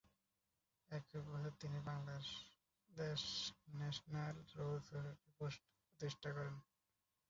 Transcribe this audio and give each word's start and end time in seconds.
একই 0.91 1.19
বছর 1.27 1.53
তিনি 1.61 1.79
বাংলাদেশ 1.89 3.21
ন্যাশনাল 3.73 4.35
রোজ 4.57 4.85
সোসাইটি 4.93 5.29
প্রতিষ্ঠা 5.37 6.29
করেন। 6.35 6.55